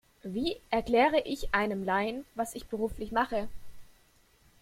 [0.23, 3.47] Wie erkläre ich einem Laien, was ich beruflich mache?